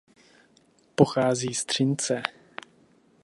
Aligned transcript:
Pochází 0.95 1.53
z 1.53 1.65
Třince. 1.65 2.21